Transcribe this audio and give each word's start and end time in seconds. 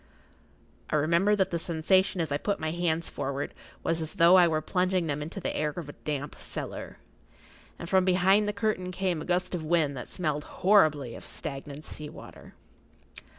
I 0.89 0.95
remember 0.95 1.35
that 1.35 1.51
the 1.51 1.59
sensation 1.59 2.19
as 2.21 2.31
I 2.31 2.39
put 2.39 2.59
my 2.59 2.71
hands 2.71 3.11
forward 3.11 3.53
was 3.83 4.01
as 4.01 4.15
though 4.15 4.35
I 4.35 4.47
were 4.47 4.59
plunging 4.59 5.05
them 5.05 5.21
into 5.21 5.39
the 5.39 5.55
air 5.55 5.69
of 5.69 5.87
a 5.87 5.93
damp 5.93 6.37
cellar, 6.39 6.97
and 7.77 7.87
from 7.87 8.03
behind 8.03 8.47
the 8.47 8.51
curtain 8.51 8.91
came 8.91 9.21
a 9.21 9.25
gust 9.25 9.53
of 9.53 9.63
wind 9.63 9.95
that 9.95 10.09
smelled 10.09 10.43
horribly 10.65 11.13
of 11.13 11.23
stagnant 11.23 11.85
sea 11.85 12.09
water. 12.09 12.55